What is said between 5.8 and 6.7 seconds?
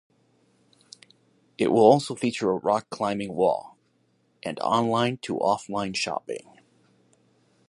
shopping.